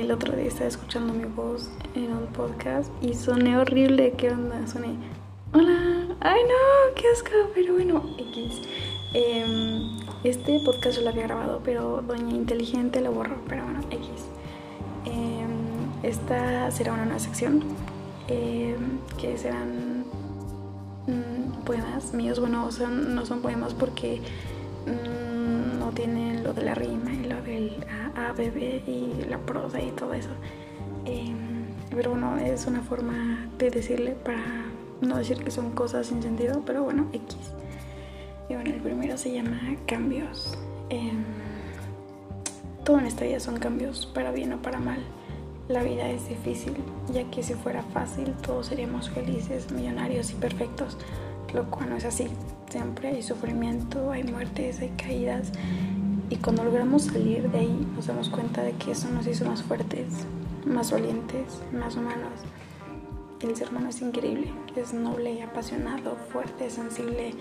el 0.00 0.10
otro 0.10 0.36
día 0.36 0.46
estaba 0.46 0.68
escuchando 0.68 1.12
mi 1.14 1.24
voz 1.24 1.70
en 1.94 2.12
un 2.12 2.26
podcast 2.26 2.90
y 3.00 3.14
soné 3.14 3.56
horrible. 3.56 4.12
¿Qué 4.12 4.30
onda? 4.30 4.66
Soné, 4.66 4.94
hola, 5.52 6.16
ay 6.20 6.40
no, 6.42 6.94
qué 6.94 7.08
asco, 7.08 7.30
pero 7.54 7.74
bueno, 7.74 8.02
X. 8.18 8.62
Em, 9.14 9.98
este 10.22 10.60
podcast 10.64 10.98
yo 10.98 11.02
lo 11.02 11.10
había 11.10 11.22
grabado, 11.22 11.62
pero 11.64 12.02
Doña 12.02 12.34
Inteligente 12.34 13.00
lo 13.00 13.12
borró, 13.12 13.36
pero 13.48 13.64
bueno, 13.64 13.80
X. 13.90 14.08
Em, 15.06 15.48
esta 16.02 16.70
será 16.70 16.92
una 16.92 17.04
nueva 17.04 17.20
sección 17.20 17.64
em, 18.28 18.98
que 19.18 19.38
serán 19.38 20.04
mm, 21.06 21.64
poemas 21.64 22.12
míos. 22.12 22.38
Bueno, 22.38 22.70
son, 22.70 23.14
no 23.14 23.24
son 23.24 23.40
poemas 23.40 23.72
porque 23.72 24.20
mm, 24.86 25.45
no 25.86 25.92
tienen 25.92 26.42
lo 26.42 26.52
de 26.52 26.62
la 26.62 26.74
rima 26.74 27.12
y 27.12 27.28
lo 27.28 27.40
del 27.42 27.86
A, 28.16 28.32
B, 28.32 28.50
B 28.50 28.82
y 28.88 29.24
la 29.28 29.38
prosa 29.38 29.80
y 29.80 29.92
todo 29.92 30.14
eso. 30.14 30.30
pero 31.90 32.10
bueno, 32.10 32.36
es 32.38 32.66
una 32.66 32.82
forma 32.82 33.48
de 33.56 33.70
decirle 33.70 34.16
para 34.24 34.66
no 35.00 35.16
decir 35.16 35.44
que 35.44 35.52
son 35.52 35.70
cosas 35.70 36.08
sin 36.08 36.20
sentido, 36.22 36.62
pero 36.66 36.82
bueno, 36.82 37.08
X. 37.12 37.36
Y 38.48 38.54
bueno, 38.54 38.70
el 38.70 38.80
primero 38.80 39.16
se 39.16 39.32
llama 39.32 39.60
cambios. 39.86 40.58
Em, 40.88 41.22
todo 42.82 42.98
en 42.98 43.06
esta 43.06 43.24
vida 43.24 43.38
son 43.38 43.56
cambios, 43.58 44.06
para 44.06 44.32
bien 44.32 44.54
o 44.54 44.62
para 44.62 44.80
mal. 44.80 44.98
La 45.68 45.84
vida 45.84 46.10
es 46.10 46.28
difícil, 46.28 46.74
ya 47.12 47.22
que 47.30 47.44
si 47.44 47.54
fuera 47.54 47.82
fácil 47.94 48.32
todos 48.44 48.66
seríamos 48.66 49.08
felices, 49.10 49.70
millonarios 49.70 50.32
y 50.32 50.34
perfectos, 50.34 50.98
lo 51.54 51.70
cual 51.70 51.90
no 51.90 51.96
es 51.96 52.04
así. 52.04 52.28
Siempre 52.70 53.08
hay 53.08 53.22
sufrimiento, 53.22 54.10
hay 54.10 54.24
muertes, 54.24 54.80
hay 54.80 54.90
caídas 54.90 55.52
y 56.28 56.36
cuando 56.36 56.64
logramos 56.64 57.04
salir 57.04 57.48
de 57.50 57.58
ahí 57.58 57.88
nos 57.94 58.08
damos 58.08 58.28
cuenta 58.28 58.62
de 58.62 58.72
que 58.72 58.90
eso 58.90 59.08
nos 59.10 59.26
hizo 59.28 59.44
más 59.44 59.62
fuertes, 59.62 60.08
más 60.64 60.90
valientes, 60.90 61.62
más 61.72 61.96
humanos. 61.96 62.32
El 63.40 63.54
ser 63.54 63.68
humano 63.68 63.90
es 63.90 64.00
increíble, 64.00 64.52
es 64.74 64.92
noble, 64.92 65.42
apasionado, 65.42 66.16
fuerte, 66.32 66.68
sensible. 66.68 67.32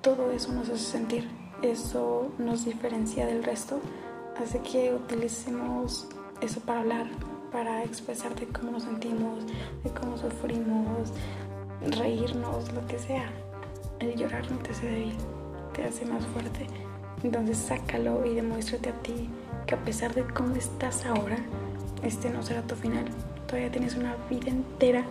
Todo 0.00 0.30
eso 0.30 0.52
nos 0.52 0.68
hace 0.70 0.78
sentir. 0.78 1.28
Eso 1.60 2.30
nos 2.38 2.64
diferencia 2.64 3.26
del 3.26 3.44
resto. 3.44 3.80
Hace 4.40 4.60
que 4.60 4.94
utilicemos 4.94 6.08
eso 6.40 6.60
para 6.60 6.80
hablar, 6.80 7.06
para 7.52 7.84
expresar 7.84 8.34
de 8.34 8.46
cómo 8.46 8.72
nos 8.72 8.84
sentimos, 8.84 9.44
de 9.84 9.90
cómo 9.90 10.16
sufrimos, 10.16 11.12
reírnos, 11.90 12.72
lo 12.72 12.86
que 12.86 12.98
sea. 12.98 13.30
El 13.98 14.16
llorar 14.16 14.50
no 14.50 14.58
te 14.58 14.72
hace 14.72 14.86
débil, 14.86 15.14
te 15.74 15.84
hace 15.84 16.04
más 16.06 16.24
fuerte. 16.26 16.66
Entonces 17.22 17.58
sácalo 17.58 18.26
y 18.26 18.34
demuéstrate 18.34 18.88
a 18.88 19.02
ti 19.02 19.28
que 19.66 19.74
a 19.74 19.84
pesar 19.84 20.14
de 20.14 20.24
cómo 20.24 20.56
estás 20.56 21.04
ahora, 21.06 21.36
este 22.02 22.30
no 22.30 22.42
será 22.42 22.62
tu 22.62 22.74
final 22.74 23.04
todavía 23.52 23.70
tienes 23.70 23.96
una 23.96 24.16
vida 24.30 24.48
entera 24.48 25.04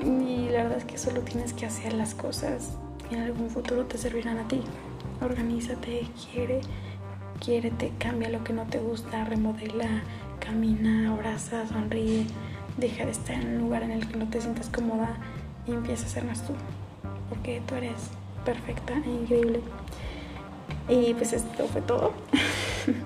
y 0.00 0.48
la 0.48 0.64
verdad 0.64 0.78
es 0.78 0.84
que 0.84 0.98
solo 0.98 1.20
tienes 1.20 1.52
que 1.52 1.66
hacer 1.66 1.92
las 1.92 2.14
cosas 2.16 2.76
y 3.08 3.14
en 3.14 3.20
algún 3.20 3.48
futuro 3.48 3.86
te 3.86 3.96
servirán 3.96 4.38
a 4.38 4.48
ti. 4.48 4.60
Organízate, 5.20 6.08
quiere, 6.32 6.62
quiérete, 7.38 7.92
cambia 8.00 8.28
lo 8.28 8.42
que 8.42 8.52
no 8.52 8.64
te 8.64 8.78
gusta, 8.78 9.24
remodela, 9.24 10.02
camina, 10.40 11.12
abraza, 11.12 11.64
sonríe, 11.68 12.26
deja 12.76 13.04
de 13.04 13.12
estar 13.12 13.40
en 13.40 13.54
un 13.54 13.58
lugar 13.58 13.84
en 13.84 13.92
el 13.92 14.08
que 14.08 14.16
no 14.16 14.28
te 14.28 14.40
sientas 14.40 14.68
cómoda 14.68 15.16
y 15.70 15.74
empieza 15.74 16.06
a 16.06 16.08
ser 16.08 16.24
más 16.24 16.44
tú, 16.46 16.52
porque 17.28 17.62
tú 17.66 17.74
eres 17.76 17.94
perfecta 18.44 18.94
e 18.94 19.10
increíble. 19.10 19.60
Y 20.88 21.14
pues 21.14 21.32
esto 21.32 21.66
fue 21.68 21.80
todo. 21.82 22.12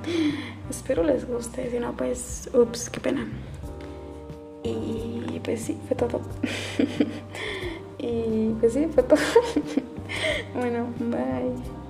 Espero 0.70 1.02
les 1.02 1.26
guste, 1.28 1.70
si 1.70 1.78
no 1.78 1.92
pues, 1.92 2.48
ups, 2.54 2.88
qué 2.88 3.00
pena. 3.00 3.26
Y 4.62 5.40
pues 5.44 5.60
sí, 5.60 5.78
fue 5.86 5.96
todo. 5.96 6.20
y 7.98 8.54
pues 8.60 8.72
sí, 8.72 8.88
fue 8.92 9.02
todo. 9.02 9.20
bueno, 10.54 10.86
bye. 10.98 11.83